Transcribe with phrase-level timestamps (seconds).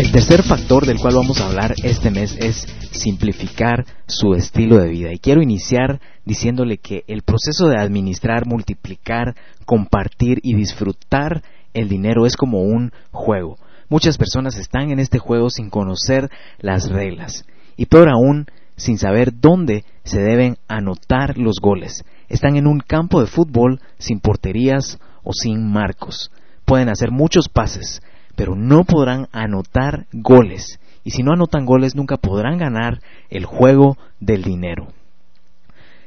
[0.00, 4.88] El tercer factor del cual vamos a hablar este mes es simplificar su estilo de
[4.88, 5.12] vida.
[5.12, 9.36] Y quiero iniciar diciéndole que el proceso de administrar, multiplicar,
[9.66, 11.42] compartir y disfrutar
[11.74, 13.58] el dinero es como un juego.
[13.90, 16.30] Muchas personas están en este juego sin conocer
[16.60, 17.44] las reglas
[17.76, 22.06] y peor aún sin saber dónde se deben anotar los goles.
[22.30, 26.32] Están en un campo de fútbol sin porterías o sin marcos.
[26.64, 28.00] Pueden hacer muchos pases,
[28.40, 30.80] pero no podrán anotar goles.
[31.04, 34.88] Y si no anotan goles, nunca podrán ganar el juego del dinero.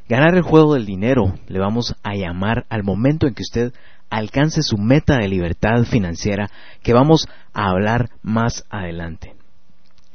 [0.09, 3.71] Ganar el juego del dinero le vamos a llamar al momento en que usted
[4.09, 6.49] alcance su meta de libertad financiera
[6.81, 9.35] que vamos a hablar más adelante.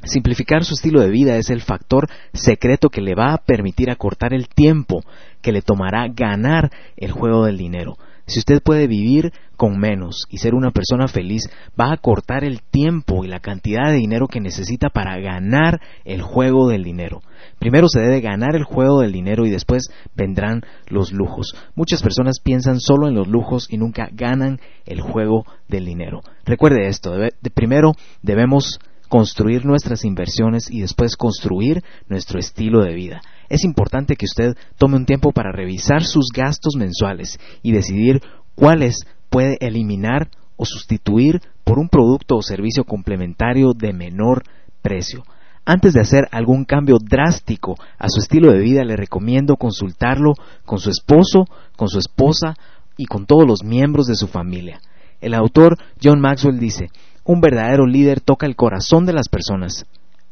[0.02, 4.34] Simplificar su estilo de vida es el factor secreto que le va a permitir acortar
[4.34, 5.04] el tiempo
[5.40, 7.96] que le tomará ganar el juego del dinero.
[8.28, 11.48] Si usted puede vivir con menos y ser una persona feliz,
[11.80, 16.20] va a cortar el tiempo y la cantidad de dinero que necesita para ganar el
[16.20, 17.22] juego del dinero.
[17.58, 19.84] Primero se debe ganar el juego del dinero y después
[20.14, 21.54] vendrán los lujos.
[21.74, 26.20] Muchas personas piensan solo en los lujos y nunca ganan el juego del dinero.
[26.44, 27.14] Recuerde esto,
[27.54, 33.22] primero debemos construir nuestras inversiones y después construir nuestro estilo de vida.
[33.48, 38.20] Es importante que usted tome un tiempo para revisar sus gastos mensuales y decidir
[38.54, 44.42] cuáles puede eliminar o sustituir por un producto o servicio complementario de menor
[44.82, 45.22] precio.
[45.64, 50.32] Antes de hacer algún cambio drástico a su estilo de vida, le recomiendo consultarlo
[50.64, 51.44] con su esposo,
[51.76, 52.56] con su esposa
[52.96, 54.80] y con todos los miembros de su familia.
[55.20, 56.90] El autor John Maxwell dice,
[57.24, 59.84] un verdadero líder toca el corazón de las personas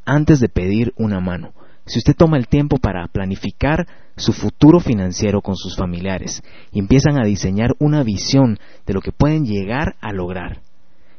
[0.06, 1.52] antes de pedir una mano.
[1.86, 6.42] Si usted toma el tiempo para planificar su futuro financiero con sus familiares
[6.72, 10.60] y empiezan a diseñar una visión de lo que pueden llegar a lograr,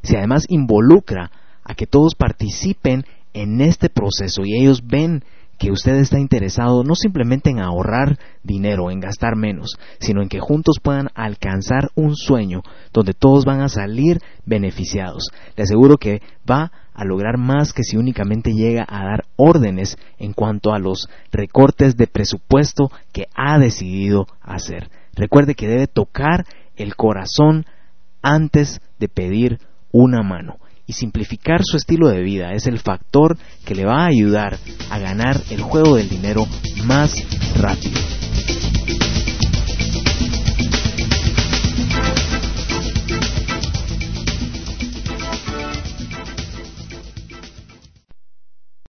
[0.03, 1.31] si además involucra
[1.63, 5.23] a que todos participen en este proceso y ellos ven
[5.57, 10.39] que usted está interesado no simplemente en ahorrar dinero, en gastar menos, sino en que
[10.39, 12.61] juntos puedan alcanzar un sueño
[12.93, 15.29] donde todos van a salir beneficiados.
[15.55, 20.33] Le aseguro que va a lograr más que si únicamente llega a dar órdenes en
[20.33, 24.89] cuanto a los recortes de presupuesto que ha decidido hacer.
[25.13, 27.65] Recuerde que debe tocar el corazón
[28.23, 29.59] antes de pedir
[29.91, 34.07] una mano y simplificar su estilo de vida es el factor que le va a
[34.07, 34.57] ayudar
[34.89, 36.45] a ganar el juego del dinero
[36.85, 37.13] más
[37.59, 38.16] rápido.